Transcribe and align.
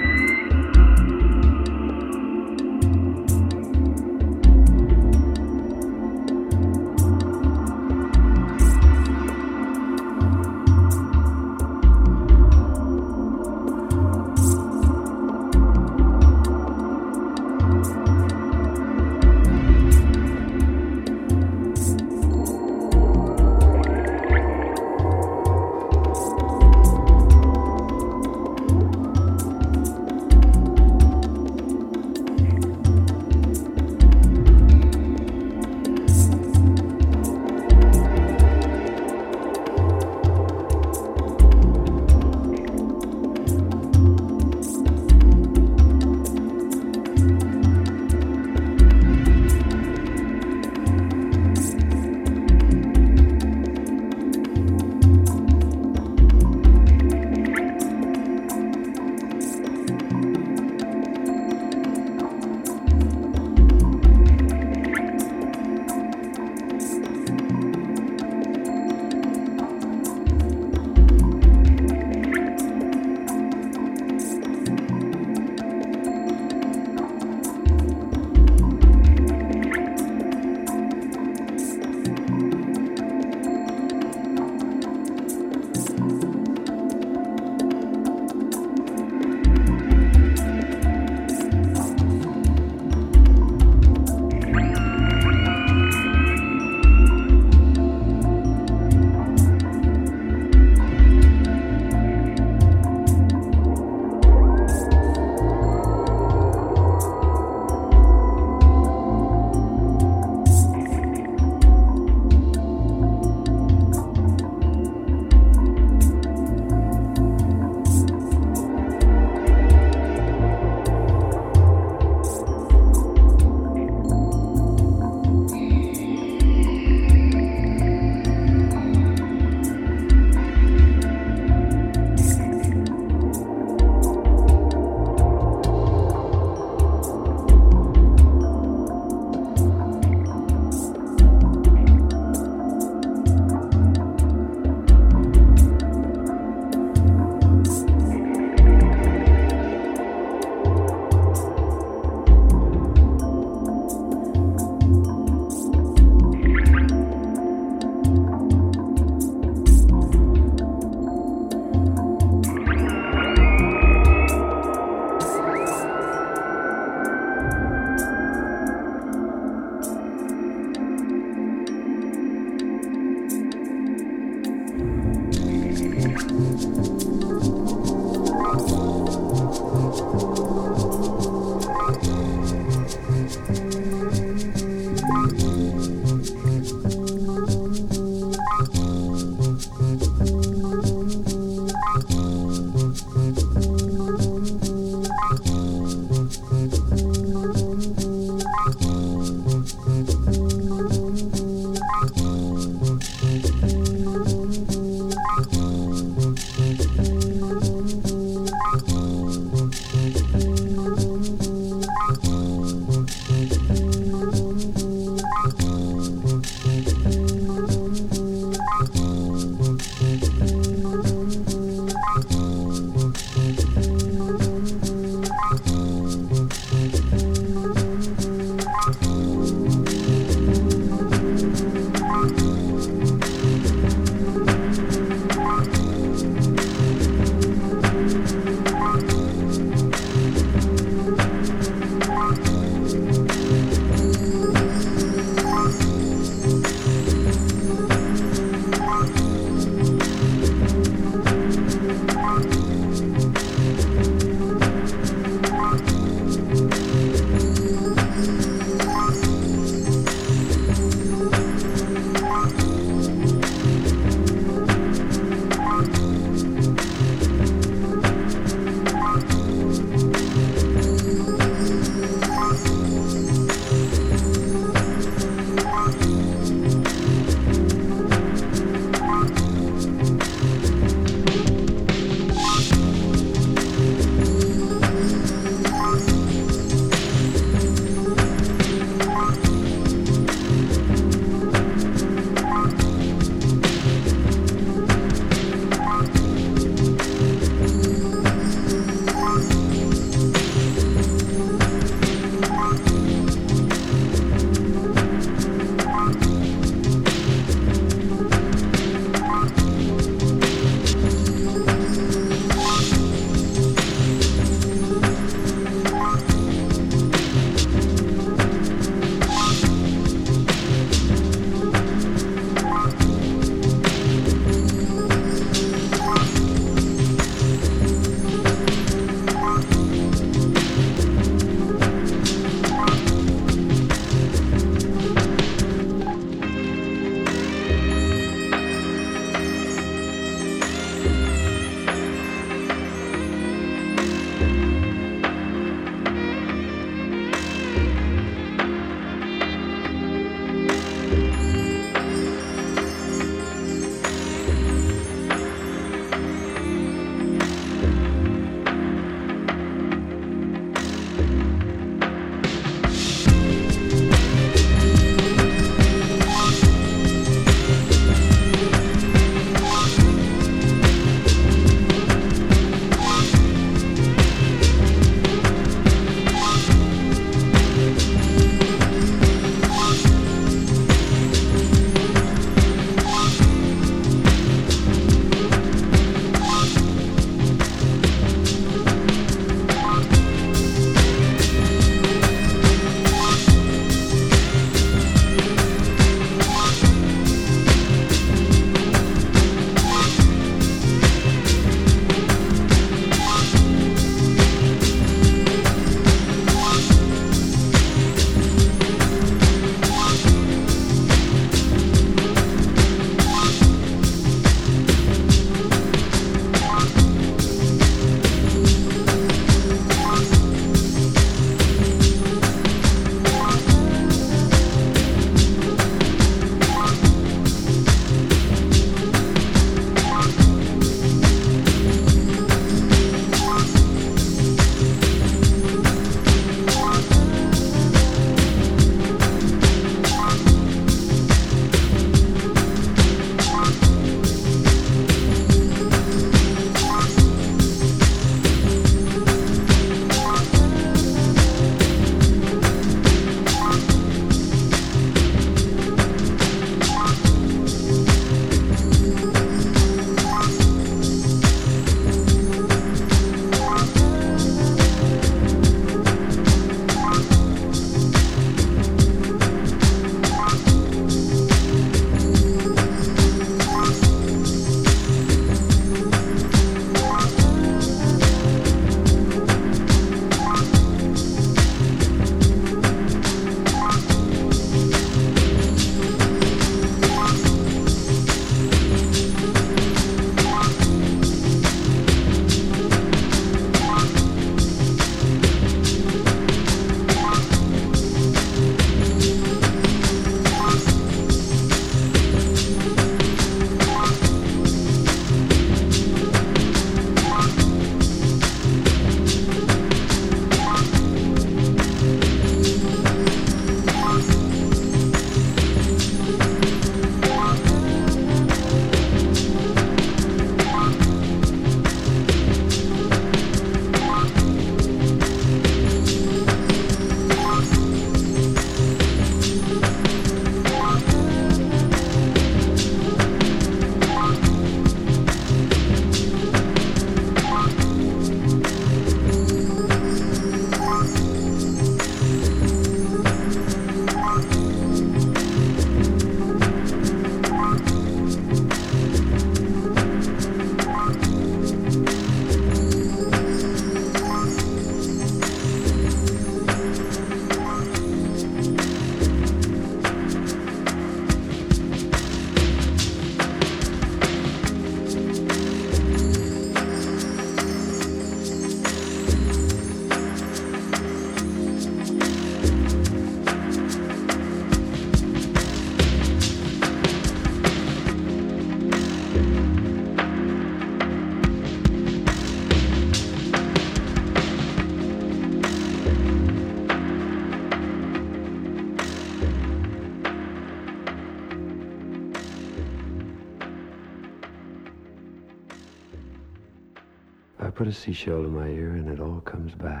A 597.91 597.93
seashell 597.93 598.45
in 598.45 598.55
my 598.55 598.67
ear 598.69 598.91
and 598.91 599.09
it 599.09 599.19
all 599.19 599.41
comes 599.41 599.73
back. 599.75 600.00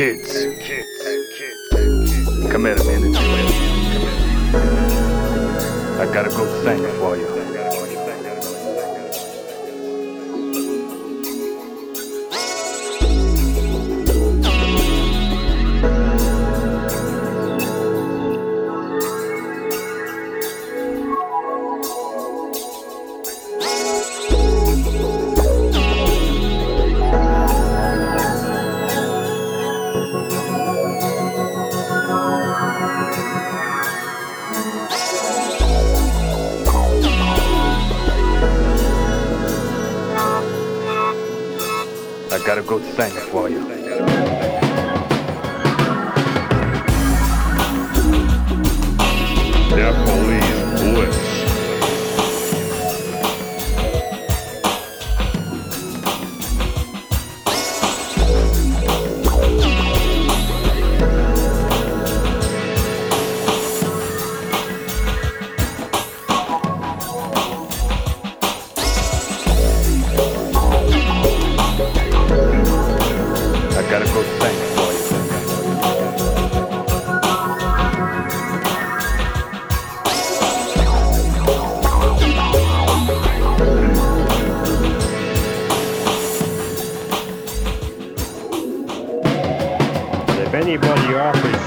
Kids. 0.00 0.49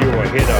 you 0.02 0.08
were 0.12 0.28
hit 0.28 0.53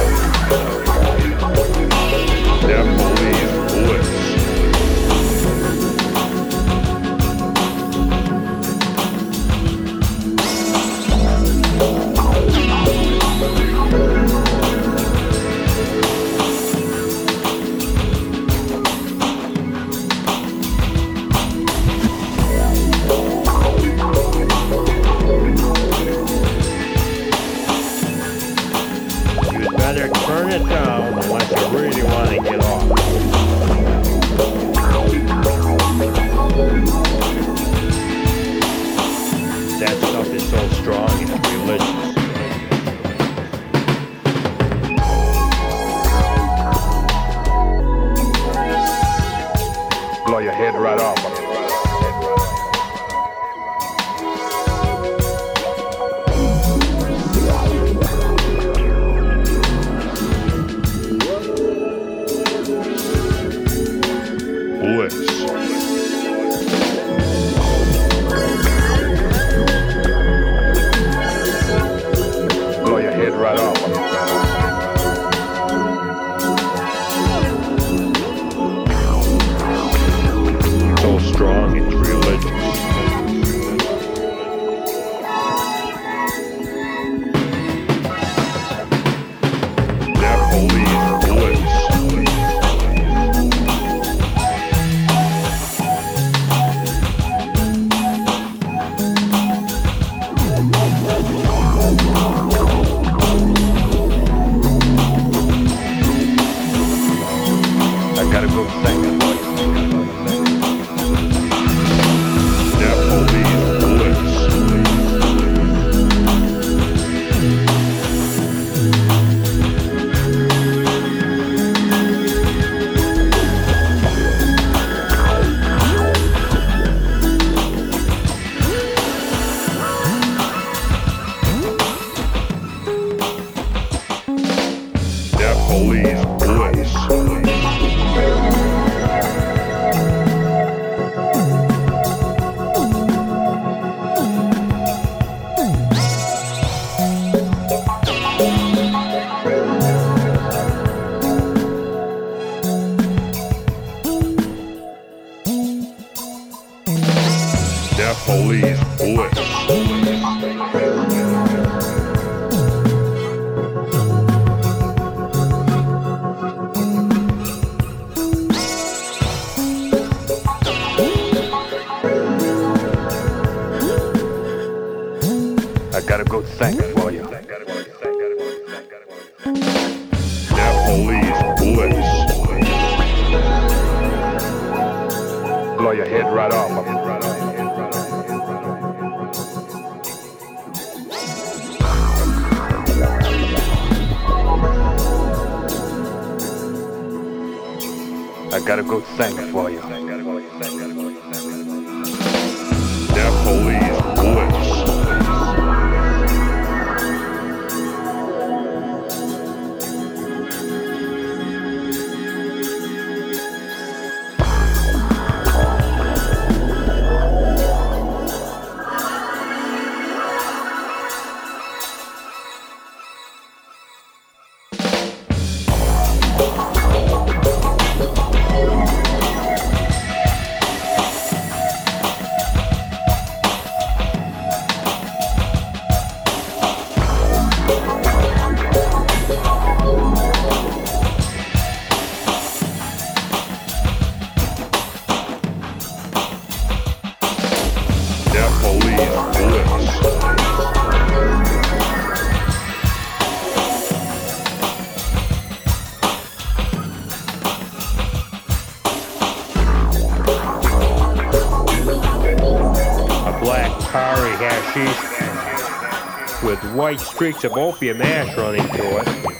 white 266.84 267.00
streaks 267.00 267.44
of 267.44 267.52
opium 267.56 268.02
ash 268.02 268.36
running 268.36 268.62
through 268.68 268.98
it. 268.98 269.34